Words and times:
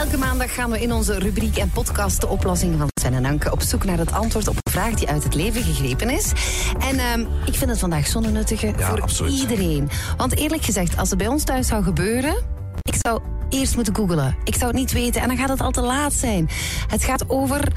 Elke 0.00 0.18
maandag 0.18 0.54
gaan 0.54 0.70
we 0.70 0.80
in 0.80 0.92
onze 0.92 1.18
rubriek 1.18 1.56
en 1.56 1.70
podcast 1.70 2.20
de 2.20 2.28
oplossing 2.28 2.78
van 2.78 2.88
Sven 3.00 3.14
en 3.14 3.24
Anke 3.24 3.52
op 3.52 3.62
zoek 3.62 3.84
naar 3.84 3.98
het 3.98 4.12
antwoord 4.12 4.48
op 4.48 4.54
een 4.54 4.72
vraag 4.72 4.94
die 4.94 5.08
uit 5.08 5.24
het 5.24 5.34
leven 5.34 5.62
gegrepen 5.62 6.10
is. 6.10 6.32
En 6.78 6.98
ehm, 6.98 7.20
ik 7.20 7.54
vind 7.54 7.70
het 7.70 7.78
vandaag 7.78 8.06
zo'n 8.06 8.32
nuttige 8.32 8.66
Ja, 8.66 8.88
voor 8.88 9.00
absoluut. 9.00 9.32
iedereen. 9.32 9.88
Want 10.16 10.36
eerlijk 10.36 10.64
gezegd, 10.64 10.96
als 10.96 11.08
het 11.08 11.18
bij 11.18 11.26
ons 11.26 11.44
thuis 11.44 11.66
zou 11.66 11.82
gebeuren, 11.82 12.36
ik 12.82 12.94
zou 13.00 13.20
eerst 13.48 13.74
moeten 13.74 13.96
googelen. 13.96 14.36
Ik 14.44 14.54
zou 14.54 14.66
het 14.66 14.76
niet 14.76 14.92
weten 14.92 15.22
en 15.22 15.28
dan 15.28 15.36
gaat 15.36 15.48
het 15.48 15.60
al 15.60 15.70
te 15.70 15.80
laat 15.80 16.12
zijn. 16.12 16.48
Het 16.86 17.04
gaat 17.04 17.28
over 17.28 17.72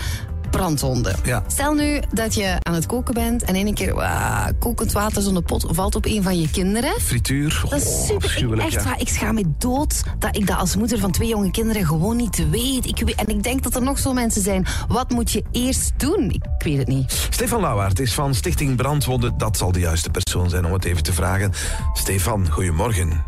brandwonden. 0.58 1.16
Ja. 1.24 1.44
Stel 1.48 1.74
nu 1.74 2.00
dat 2.12 2.34
je 2.36 2.56
aan 2.62 2.74
het 2.74 2.86
koken 2.86 3.14
bent 3.14 3.44
en 3.44 3.56
in 3.56 3.68
een 3.68 3.74
keer 3.74 3.96
waa, 3.96 4.52
kokend 4.60 4.92
water 4.92 5.22
zonder 5.22 5.44
pot 5.44 5.66
valt 5.70 5.96
op 5.96 6.06
een 6.06 6.24
van 6.24 6.40
je 6.42 6.50
kinderen. 6.50 6.94
Frituur. 7.02 7.64
Dat 7.70 7.82
is 7.82 7.88
Oh, 7.88 8.02
super. 8.02 8.16
Ik, 8.16 8.24
afschuwelijk, 8.24 8.64
echt 8.68 8.74
ja. 8.74 8.84
waar, 8.84 9.00
ik 9.00 9.10
schaam 9.10 9.36
me 9.36 9.44
dood 9.58 10.04
dat 10.20 10.36
ik 10.36 10.48
dat 10.48 10.58
als 10.58 10.76
moeder 10.76 11.00
van 11.00 11.12
twee 11.12 11.28
jonge 11.28 11.52
kinderen 11.52 11.86
gewoon 11.86 12.16
niet 12.16 12.50
weet. 12.50 12.86
Ik. 12.86 13.00
En 13.00 13.28
ik 13.28 13.44
denk 13.44 13.64
dat 13.64 13.76
er 13.76 13.82
nog 13.82 14.00
zo 14.00 14.14
mensen 14.14 14.42
zijn. 14.42 14.66
Wat 14.88 15.10
moet 15.10 15.32
je 15.32 15.44
eerst 15.52 15.92
doen? 15.98 16.30
Ik 16.30 16.44
weet 16.58 16.78
het 16.78 16.88
niet. 16.88 17.28
Stefan 17.30 17.62
Lauwaard 17.62 18.00
is 18.00 18.14
van 18.14 18.36
Stichting 18.36 18.76
Brandwonden. 18.76 19.38
Dat 19.38 19.58
zal 19.58 19.72
de 19.72 19.80
juiste 19.80 20.10
persoon 20.10 20.50
zijn 20.50 20.66
om 20.66 20.74
het 20.74 20.86
even 20.86 21.04
te 21.04 21.14
vragen. 21.14 21.52
Stefan, 21.94 22.50
goedemorgen. 22.50 23.24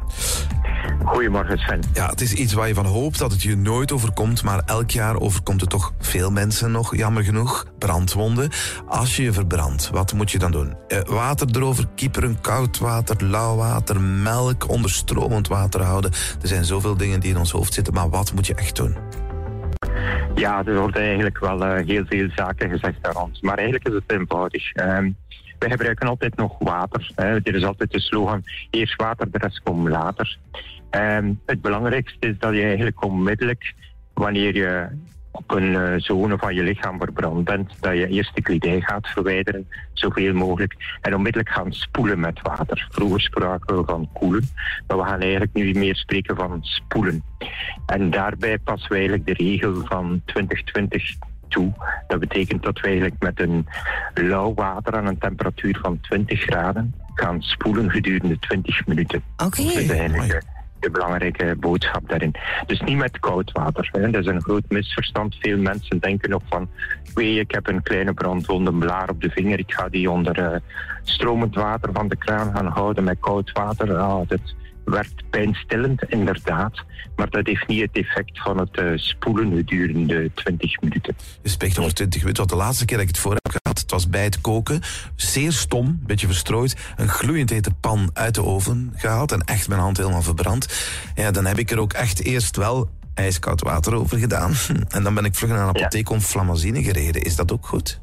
Goedemorgen 1.06 1.58
Sven. 1.58 1.80
Ja, 1.94 2.10
het 2.10 2.22
is 2.22 2.34
iets 2.34 2.54
waar 2.54 2.68
je 2.68 2.74
van 2.74 2.86
hoopt 2.86 3.20
dat 3.20 3.32
het 3.32 3.42
je 3.42 3.56
nooit 3.56 3.92
overkomt, 3.92 4.44
maar 4.44 4.62
elk 4.66 4.92
jaar 4.92 5.20
overkomt 5.20 5.62
het 5.62 5.70
toch 5.70 5.94
veel 6.00 6.32
mensen 6.32 6.72
nog, 6.72 6.96
jammer 6.96 7.24
genoeg. 7.24 7.66
Brandwonden. 7.80 8.50
Als 8.88 9.16
je 9.16 9.24
je 9.24 9.34
verbrandt, 9.34 9.90
wat 9.90 10.14
moet 10.14 10.32
je 10.32 10.38
dan 10.38 10.52
doen? 10.52 10.76
Eh, 10.88 11.00
water 11.00 11.48
erover, 11.52 11.86
kieperen, 11.96 12.42
koud 12.42 12.78
water, 12.80 13.26
lauw 13.26 13.56
water, 13.56 14.02
melk, 14.02 14.70
onder 14.70 14.92
stromend 14.92 15.48
water 15.48 15.82
houden. 15.82 16.12
Er 16.42 16.48
zijn 16.48 16.66
zoveel 16.66 16.98
dingen 16.98 17.20
die 17.20 17.32
in 17.32 17.38
ons 17.38 17.52
hoofd 17.52 17.74
zitten, 17.74 17.94
maar 17.94 18.10
wat 18.10 18.34
moet 18.34 18.48
je 18.48 18.56
echt 18.56 18.76
doen? 18.76 18.96
Ja, 20.36 20.64
er 20.66 20.80
worden 20.80 21.02
eigenlijk 21.02 21.40
wel 21.40 21.66
eh, 21.66 21.86
heel 21.86 22.04
veel 22.06 22.30
zaken 22.36 22.70
gezegd 22.70 22.98
daar 23.02 23.14
rond. 23.14 23.42
Maar 23.42 23.58
eigenlijk 23.58 23.88
is 23.88 23.94
het 23.94 24.20
eenvoudig. 24.20 24.74
Ehm 24.74 25.10
wij 25.60 25.70
gebruiken 25.70 26.08
altijd 26.08 26.36
nog 26.36 26.56
water. 26.60 27.12
Er 27.16 27.56
is 27.56 27.66
altijd 27.66 27.92
de 27.92 28.00
slogan, 28.00 28.44
eerst 28.70 28.96
water, 28.96 29.32
de 29.32 29.38
rest 29.38 29.62
komt 29.64 29.90
later. 29.90 30.38
Ehm 30.90 31.34
het 31.46 31.62
belangrijkste 31.62 32.28
is 32.28 32.40
dat 32.40 32.54
je 32.54 32.62
eigenlijk 32.62 33.04
onmiddellijk, 33.04 33.74
wanneer 34.14 34.56
je 34.56 34.88
op 35.36 35.52
een 35.52 35.76
eh, 35.76 35.94
zone 35.98 36.38
van 36.38 36.56
je 36.56 36.64
lichaam 36.64 37.00
verbrand 37.00 37.44
bent, 37.44 37.74
dat 37.80 37.94
je 37.94 38.08
eerst 38.08 38.36
de 38.36 38.42
kledij 38.42 38.82
gaat 38.82 39.08
verwijderen, 39.08 39.68
zoveel 39.94 40.34
mogelijk, 40.34 40.76
en 41.02 41.16
onmiddellijk 41.16 41.52
gaan 41.52 41.74
spoelen 41.74 42.20
met 42.20 42.42
water. 42.42 42.88
Vroeger 42.90 43.22
spraken 43.22 43.78
we 43.78 43.84
van 43.86 44.10
koelen, 44.14 44.50
maar 44.88 44.98
we 44.98 45.04
gaan 45.04 45.20
eigenlijk 45.20 45.54
nu 45.54 45.74
meer 45.74 45.96
spreken 45.96 46.36
van 46.36 46.60
spoelen. 46.62 47.24
En 47.86 48.10
daarbij 48.10 48.58
passen 48.58 48.90
we 48.90 48.96
eigenlijk 48.96 49.26
de 49.26 49.34
regel 49.34 49.86
van 49.86 50.22
2020 50.26 51.16
toe. 51.56 51.74
Dat 52.08 52.20
betekent 52.20 52.64
dat 52.64 52.80
we 52.80 52.88
eigenlijk 52.88 53.16
met 53.20 53.40
een 53.40 53.68
lauw 54.14 54.54
water 54.54 54.96
aan 54.96 55.08
een 55.08 55.18
temperatuur 55.18 55.78
van 55.82 56.00
20 56.02 56.42
graden 56.42 56.94
gaan 57.14 57.42
spoelen 57.42 57.92
gedurende 57.92 58.40
20 58.40 58.88
minuten. 58.88 59.24
Oké. 59.38 59.64
Dat 59.64 59.76
is 59.76 59.90
eigenlijk 59.90 60.18
mooi. 60.18 60.40
de, 60.80 60.90
belangrijke 60.92 61.56
boodschap 61.60 62.10
daarin. 62.10 62.36
Dus 62.66 62.80
niet 62.80 62.98
met 62.98 63.20
koud 63.20 63.52
water. 63.52 63.90
Hè. 63.92 64.10
Dat 64.12 64.22
is 64.22 64.28
een 64.28 64.42
groot 64.42 64.64
misverstand. 64.68 65.36
Veel 65.40 65.58
mensen 65.58 66.00
denken 66.00 66.30
nog 66.30 66.42
van... 66.50 66.70
weet 67.14 67.34
je, 67.34 67.40
ik 67.40 67.52
heb 67.52 67.68
een 67.68 67.84
kleine 67.84 68.14
brandwonde 68.14 68.74
blaar 68.74 69.10
op 69.10 69.22
de 69.22 69.30
vinger. 69.30 69.60
Ik 69.60 69.74
ga 69.74 69.90
die 69.90 70.12
onder 70.12 70.40
eh, 70.40 70.60
stromend 71.04 71.56
water 71.56 71.90
van 71.94 72.08
de 72.08 72.18
kraan 72.18 72.56
gaan 72.56 72.68
houden 72.68 73.04
met 73.04 73.20
koud 73.20 73.52
water. 73.52 73.98
Ah, 73.98 74.28
dat 74.28 74.54
werkt 74.86 75.30
pijnstillend, 75.30 76.04
inderdaad. 76.04 76.84
Maar 77.16 77.30
dat 77.30 77.46
heeft 77.46 77.68
niet 77.68 77.82
het 77.82 78.06
effect 78.06 78.42
van 78.42 78.60
het 78.60 78.78
eh, 78.78 78.92
spoelen 78.96 79.56
gedurende 79.56 80.32
20 80.34 80.82
minuten. 80.82 81.16
Je 81.42 81.50
spreekt 81.50 81.80
over 81.80 81.94
20 81.94 82.20
minuten. 82.20 82.46
Want 82.46 82.60
de 82.60 82.66
laatste 82.66 82.86
keer 82.86 82.98
dat 82.98 83.08
ik 83.08 83.12
het 83.12 83.22
voor 83.22 83.34
heb 83.34 83.52
gehad, 83.52 83.80
het 83.80 83.92
was 83.92 84.10
bij 84.10 84.24
het 84.24 84.42
koken. 84.42 84.82
Zeer 85.16 85.52
stom, 85.52 85.86
een 85.86 86.04
beetje 86.06 86.28
verstrooid. 86.28 86.76
Een 86.96 87.10
gloeiend 87.10 87.50
hete 87.50 87.74
pan 87.74 88.10
uit 88.14 88.36
de 88.36 88.44
oven 88.44 88.94
gehaald 88.96 89.32
en 89.32 89.42
echt 89.42 89.68
mijn 89.68 89.82
hand 89.82 89.98
helemaal 89.98 90.22
verbrand. 90.22 90.88
Ja, 91.16 91.32
dan 91.32 91.46
heb 91.46 91.58
ik 91.58 91.72
er 91.72 91.80
ook 91.80 91.94
echt 91.94 92.24
eerst 92.24 92.56
wel 92.56 92.90
ijskoud 93.14 93.62
water 93.62 93.94
over 93.94 94.18
gedaan. 94.18 94.54
En 94.90 95.04
dan 95.04 95.14
ben 95.14 95.26
ik 95.26 95.36
vlug 95.36 95.50
naar 95.50 95.62
een 95.68 95.76
apotheek 95.76 96.10
om 96.10 96.20
flamazine 96.20 96.84
gereden. 96.84 97.22
Is 97.22 97.36
dat 97.36 97.52
ook 97.52 97.68
goed? 97.68 98.00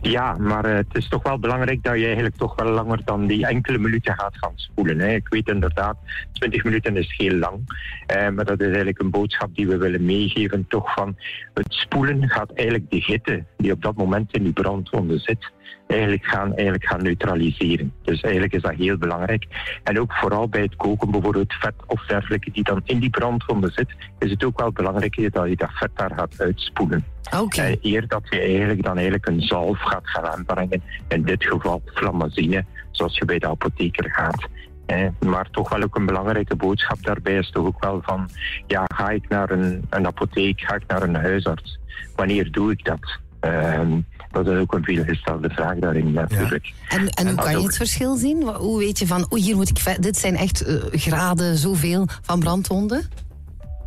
Ja, 0.00 0.36
maar 0.38 0.64
eh, 0.64 0.74
het 0.74 0.96
is 0.96 1.08
toch 1.08 1.22
wel 1.22 1.38
belangrijk 1.38 1.82
dat 1.82 1.98
je 1.98 2.04
eigenlijk 2.04 2.36
toch 2.36 2.54
wel 2.54 2.72
langer 2.72 3.00
dan 3.04 3.26
die 3.26 3.46
enkele 3.46 3.78
minuten 3.78 4.14
gaat 4.14 4.36
gaan 4.38 4.52
spoelen. 4.54 4.98
Hè. 4.98 5.14
Ik 5.14 5.28
weet 5.28 5.48
inderdaad, 5.48 5.96
20 6.32 6.64
minuten 6.64 6.96
is 6.96 7.14
heel 7.16 7.34
lang. 7.34 7.60
Eh, 8.06 8.28
maar 8.28 8.44
dat 8.44 8.60
is 8.60 8.66
eigenlijk 8.66 8.98
een 8.98 9.10
boodschap 9.10 9.54
die 9.54 9.66
we 9.66 9.76
willen 9.76 10.04
meegeven. 10.04 10.66
Toch 10.68 10.94
van 10.94 11.16
het 11.54 11.72
spoelen 11.72 12.28
gaat 12.28 12.52
eigenlijk 12.52 12.90
de 12.90 13.02
hitte 13.06 13.44
die 13.56 13.72
op 13.72 13.82
dat 13.82 13.96
moment 13.96 14.32
in 14.32 14.42
die 14.42 14.52
brandwonde 14.52 15.18
zit, 15.18 15.50
eigenlijk 15.86 16.24
gaan, 16.24 16.54
eigenlijk 16.54 16.86
gaan 16.86 17.02
neutraliseren. 17.02 17.92
Dus 18.02 18.20
eigenlijk 18.20 18.52
is 18.52 18.62
dat 18.62 18.74
heel 18.74 18.96
belangrijk. 18.96 19.46
En 19.84 20.00
ook 20.00 20.12
vooral 20.12 20.48
bij 20.48 20.62
het 20.62 20.76
koken, 20.76 21.10
bijvoorbeeld 21.10 21.52
vet 21.52 21.74
of 21.86 22.06
dergelijke 22.06 22.50
die 22.50 22.64
dan 22.64 22.80
in 22.84 22.98
die 22.98 23.10
brandwonde 23.10 23.70
zit, 23.70 23.94
is 24.18 24.30
het 24.30 24.44
ook 24.44 24.60
wel 24.60 24.72
belangrijk 24.72 25.32
dat 25.32 25.48
je 25.48 25.56
dat 25.56 25.72
vet 25.72 25.90
daar 25.94 26.12
gaat 26.16 26.40
uitspoelen. 26.40 27.04
Oké. 27.40 27.62
Eh, 27.62 27.76
eer 27.82 28.08
dat 28.08 28.22
je 28.30 28.38
eigenlijk 28.38 28.82
dan 28.82 28.94
eigenlijk 28.94 29.26
een 29.26 29.40
zalf 29.52 29.78
gaat 29.80 30.08
gaan 30.08 30.26
aanbrengen. 30.26 30.82
In 31.08 31.22
dit 31.22 31.44
geval 31.44 31.82
flamazine, 31.94 32.64
zoals 32.90 33.18
je 33.18 33.24
bij 33.24 33.38
de 33.38 33.48
apotheker 33.48 34.10
gaat. 34.10 34.48
Eh, 34.86 35.08
maar 35.20 35.50
toch 35.50 35.68
wel 35.68 35.82
ook 35.82 35.96
een 35.96 36.06
belangrijke 36.06 36.56
boodschap 36.56 37.02
daarbij 37.02 37.38
is 37.38 37.50
toch 37.50 37.66
ook 37.66 37.84
wel 37.84 38.00
van... 38.02 38.28
Ja, 38.66 38.84
ga 38.94 39.08
ik 39.08 39.28
naar 39.28 39.50
een, 39.50 39.84
een 39.90 40.06
apotheek, 40.06 40.60
ga 40.60 40.74
ik 40.74 40.86
naar 40.86 41.02
een 41.02 41.14
huisarts? 41.14 41.78
Wanneer 42.16 42.50
doe 42.50 42.70
ik 42.72 42.84
dat? 42.84 43.18
Ehm, 43.40 44.00
dat 44.30 44.46
is 44.48 44.58
ook 44.58 44.74
een 44.74 44.84
veelgestelde 44.84 45.50
vraag 45.50 45.78
daarin 45.78 46.12
natuurlijk. 46.12 46.72
En, 46.88 47.08
en 47.08 47.26
hoe 47.26 47.36
kan 47.36 47.50
je 47.50 47.56
ook. 47.56 47.66
het 47.66 47.76
verschil 47.76 48.16
zien? 48.16 48.42
Hoe 48.42 48.78
weet 48.78 48.98
je 48.98 49.06
van, 49.06 49.26
oei, 49.32 49.42
hier 49.42 49.56
moet 49.56 49.68
ik... 49.68 50.02
Dit 50.02 50.16
zijn 50.16 50.36
echt 50.36 50.60
eh, 50.64 50.74
graden 50.90 51.56
zoveel 51.56 52.06
van 52.22 52.40
brandwonden? 52.40 53.08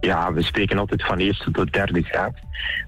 Ja, 0.06 0.34
we 0.34 0.44
spreken 0.44 0.78
altijd 0.78 1.04
van 1.04 1.18
eerste 1.18 1.52
tot 1.52 1.74
derde 1.74 2.02
graad. 2.02 2.34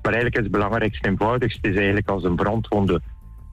Maar 0.01 0.13
eigenlijk 0.13 0.35
is 0.35 0.43
het 0.43 0.51
belangrijkste 0.51 1.07
eenvoudigste 1.07 1.69
is 1.69 1.75
eigenlijk 1.75 2.09
als 2.09 2.23
een 2.23 2.35
brandwonde 2.35 3.01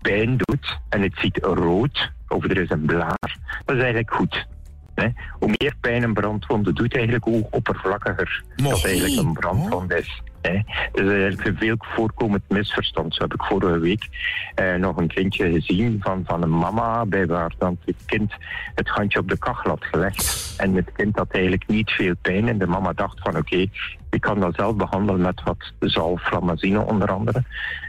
pijn 0.03 0.37
doet 0.37 0.79
en 0.89 1.03
het 1.03 1.13
ziet 1.19 1.39
rood 1.43 2.13
of 2.29 2.45
er 2.45 2.59
is 2.59 2.71
een 2.71 2.85
blaar, 2.85 3.37
dat 3.65 3.77
is 3.77 3.83
eigenlijk 3.83 4.15
goed. 4.15 4.47
Hè? 4.95 5.09
Hoe 5.39 5.55
meer 5.57 5.75
pijn 5.81 6.03
een 6.03 6.15
brandwonde 6.15 6.73
doet, 6.73 6.95
eigenlijk 6.95 7.25
hoe 7.25 7.47
oppervlakkiger 7.51 8.43
Mooi. 8.57 8.71
dat 8.71 8.85
eigenlijk 8.85 9.27
een 9.27 9.33
brandwonde 9.33 9.99
is. 9.99 10.23
Hè? 10.49 10.61
Dat 10.93 11.05
is 11.05 11.11
eigenlijk 11.11 11.47
een 11.47 11.57
veel 11.57 11.77
voorkomend 11.79 12.43
misverstand. 12.49 13.15
Zo 13.15 13.23
heb 13.23 13.35
ik 13.35 13.43
vorige 13.43 13.79
week 13.79 14.09
eh, 14.55 14.75
nog 14.75 14.97
een 14.97 15.09
kindje 15.09 15.51
gezien 15.51 16.01
van, 16.01 16.23
van 16.27 16.43
een 16.43 16.59
mama 16.59 17.07
bij 17.07 17.27
waar 17.27 17.55
dan 17.59 17.79
het 17.85 18.05
kind 18.07 18.33
het 18.75 18.89
handje 18.89 19.19
op 19.19 19.29
de 19.29 19.39
kachel 19.39 19.71
had 19.71 19.85
gelegd. 19.85 20.55
En 20.57 20.75
het 20.75 20.93
kind 20.93 21.17
had 21.17 21.31
eigenlijk 21.31 21.67
niet 21.67 21.91
veel 21.91 22.15
pijn. 22.21 22.49
En 22.49 22.59
de 22.59 22.67
mama 22.67 22.93
dacht 22.93 23.21
van 23.21 23.37
oké, 23.37 23.67
ik 24.11 24.21
kan 24.21 24.41
dat 24.41 24.55
zelf 24.55 24.77
behandelen 24.77 25.21
met 25.21 25.43
wat 25.43 25.73
zalflamazine 25.81 26.81
onder 26.81 27.13
andere. 27.13 27.43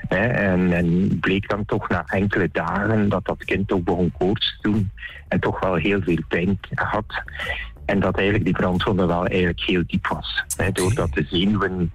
Hè, 0.08 0.26
en, 0.28 0.74
en 0.74 1.20
bleek 1.20 1.50
dan 1.50 1.66
toch 1.66 1.90
na 1.90 2.04
enkele 2.06 2.50
dagen 2.52 3.10
dat 3.10 3.26
dat 3.26 3.46
kind 3.46 3.72
ook 3.72 3.84
begon 3.84 4.14
koorts 4.18 4.58
te 4.62 4.70
doen. 4.70 4.92
En 5.28 5.40
toch 5.40 5.60
wel 5.60 5.76
heel 5.76 6.02
veel 6.02 6.22
pijn 6.28 6.60
had. 6.74 7.24
En 7.86 8.00
dat 8.00 8.16
eigenlijk 8.16 8.46
die 8.46 8.54
brandwonde 8.54 9.06
wel 9.06 9.26
eigenlijk 9.26 9.62
heel 9.62 9.84
diep 9.88 10.08
was. 10.08 10.44
Hè, 10.58 10.72
doordat 10.72 11.14
de 11.14 11.26
zenuwen 11.30 11.92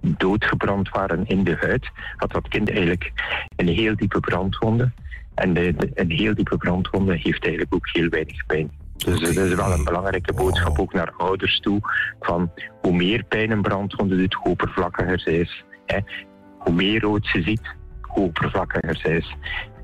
doodgebrand 0.00 0.88
waren 0.88 1.26
in 1.26 1.44
de 1.44 1.56
huid, 1.60 1.90
had 2.16 2.30
dat 2.32 2.48
kind 2.48 2.68
eigenlijk 2.70 3.12
een 3.56 3.68
heel 3.68 3.96
diepe 3.96 4.20
brandwonde. 4.20 4.90
En 5.34 5.54
de, 5.54 5.74
de- 5.76 5.90
een 5.94 6.10
heel 6.10 6.34
diepe 6.34 6.56
brandwonde 6.56 7.12
heeft 7.16 7.42
eigenlijk 7.42 7.74
ook 7.74 7.88
heel 7.92 8.08
weinig 8.08 8.46
pijn. 8.46 8.70
Dus 8.96 9.20
dat 9.20 9.44
is 9.44 9.54
wel 9.54 9.72
een 9.72 9.84
belangrijke 9.84 10.32
boodschap 10.32 10.78
ook 10.78 10.92
naar 10.92 11.12
ouders 11.16 11.60
toe. 11.60 11.80
Van 12.20 12.50
hoe 12.80 12.92
meer 12.92 13.22
pijn 13.24 13.50
een 13.50 13.62
brandwonde 13.62 14.16
doet, 14.16 14.34
hoe 14.34 14.50
oppervlakkiger 14.50 15.20
zij 15.20 15.34
is. 15.34 15.64
Hè. 15.86 15.98
Hoe 16.58 16.74
meer 16.74 17.00
rood 17.00 17.26
ze 17.26 17.42
ziet, 17.42 17.74
hoe 18.00 18.24
oppervlakkiger 18.24 18.96
zij 18.96 19.16
is. 19.16 19.34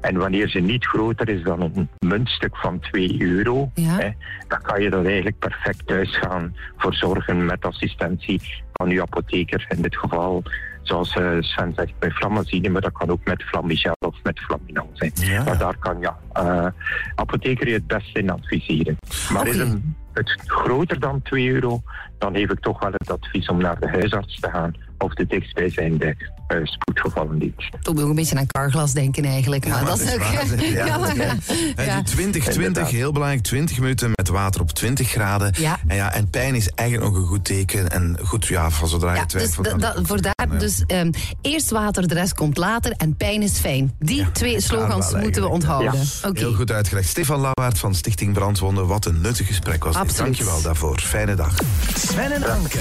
En 0.01 0.17
wanneer 0.17 0.49
ze 0.49 0.59
niet 0.59 0.85
groter 0.87 1.29
is 1.29 1.43
dan 1.43 1.61
een 1.61 1.89
muntstuk 1.99 2.57
van 2.57 2.81
2 2.81 3.17
euro, 3.19 3.71
Ja. 3.75 3.97
hè, 3.99 4.09
dan 4.49 4.63
kan 4.63 4.83
je 4.83 4.91
dat 4.91 5.05
eigenlijk 5.05 5.39
perfect 5.39 5.87
thuis 5.87 6.17
gaan 6.17 6.57
verzorgen 6.77 7.45
met 7.47 7.65
assistentie 7.65 8.41
van 8.73 8.89
uw 8.91 9.01
apotheker. 9.03 9.67
In 9.69 9.83
dit 9.83 9.97
geval, 9.97 10.43
zoals 10.83 11.17
eh, 11.17 11.31
Sven 11.41 11.73
zegt, 11.77 11.99
bij 11.99 12.11
flamazine, 12.11 12.69
maar 12.69 12.81
dat 12.83 12.93
kan 12.93 13.11
ook 13.11 13.25
met 13.25 13.43
flamigel 13.43 13.97
of 13.99 14.15
met 14.23 14.41
flaminol 14.41 14.91
zijn. 14.93 15.13
Ja. 15.15 15.45
Maar 15.45 15.59
daar 15.59 15.77
kan 15.79 16.01
ja, 16.01 16.19
eh, 16.33 16.67
apotheker 17.15 17.67
je 17.69 17.75
het 17.75 17.87
beste 17.87 18.19
in 18.19 18.31
adviseren. 18.31 18.97
Maar 19.33 19.47
is 19.47 19.55
Oké. 19.61 19.65
een, 19.65 19.97
het 20.13 20.35
groter 20.47 21.01
dan 21.01 21.23
2 21.23 21.51
euro, 21.51 21.83
dan 22.19 22.35
geef 22.35 22.51
ik 22.51 22.61
toch 22.61 22.81
wel 22.81 22.93
het 22.93 23.11
advies 23.11 23.49
om 23.49 23.59
naar 23.59 23.81
de 23.81 23.89
huisarts 23.89 24.41
te 24.41 24.51
gaan 24.51 24.75
of 24.99 25.15
de 25.15 25.27
dichtstbijzijnde 25.27 26.17
uh, 26.49 26.59
spoedgevallendienst. 26.65 27.71
Toen 27.83 27.95
moet 27.95 28.03
ook 28.03 28.09
een 28.09 28.15
beetje 28.15 28.37
aan 28.39 28.47
carglas 28.47 28.93
denken 28.93 29.25
eigenlijk. 29.25 29.69
Maar 29.69 29.81
Ja, 29.81 29.85
dat 29.87 30.01
is 30.01 30.13
ook... 30.15 30.19
waar. 30.19 30.45
Ja, 30.65 30.87
Ja, 30.87 30.99
maar- 30.99 31.17
ja. 31.17 31.35
ja. 31.77 31.97
En 31.97 32.05
20, 32.05 32.43
20, 32.43 32.55
Inderdaad. 32.55 32.91
heel 32.91 33.13
belangrijk, 33.13 33.43
20 33.43 33.79
minuten 33.81 34.11
met 34.15 34.29
water 34.29 34.61
op 34.61 34.71
20 34.73 35.09
graden. 35.11 35.53
Ja. 35.59 35.79
En, 35.87 35.97
ja, 35.97 36.13
en 36.13 36.31
pijn 36.31 36.55
is 36.55 36.69
eigenlijk 36.71 37.11
nog 37.13 37.21
een 37.23 37.29
goed 37.29 37.45
teken. 37.45 37.91
En 37.91 38.19
goed, 38.23 38.47
ja, 38.47 38.71
van 38.71 38.89
zodra 38.89 39.11
je 39.13 39.17
Ja, 39.17 39.23
dus 39.23 39.31
twijfelt... 39.33 39.65
da- 39.67 39.77
da- 39.93 39.95
het 39.99 40.07
voor 40.07 40.21
daar, 40.21 40.35
Ja. 40.51 40.59
dus 40.59 40.83
ehm, 40.87 41.11
eerst 41.43 41.71
water, 41.71 42.09
de 42.09 42.15
rest 42.15 42.35
komt 42.35 42.57
later 42.57 42.93
en 42.97 43.17
pijn 43.17 43.43
is 43.43 43.59
fijn. 43.59 43.93
Die 43.99 44.31
twee 44.33 44.61
slogans 44.61 45.11
wel 45.11 45.21
moeten 45.21 45.43
we 45.43 45.49
onthouden. 45.49 45.93
Ja. 45.93 46.29
Oké. 46.29 46.39
Heel 46.39 46.53
goed 46.55 46.71
uitgelegd. 46.73 47.09
Stefan 47.09 47.41
Lauwaard 47.41 47.79
van 47.79 47.95
Stichting 47.95 48.33
Brandwonden. 48.33 48.87
Wat 48.87 49.07
een 49.07 49.21
nuttig 49.21 49.47
gesprek 49.47 49.85
was. 49.85 50.17
Dank 50.17 50.35
je 50.35 50.45
wel 50.45 50.63
daarvoor. 50.63 50.99
Fijne 51.01 51.35
dag. 51.35 51.55
Sven 51.97 52.33
en 52.33 52.45
Anke. 52.51 52.81